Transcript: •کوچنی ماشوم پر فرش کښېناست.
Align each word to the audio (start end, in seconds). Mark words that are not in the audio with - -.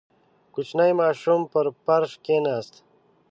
•کوچنی 0.53 0.91
ماشوم 1.01 1.39
پر 1.51 1.65
فرش 1.85 2.11
کښېناست. 2.25 2.73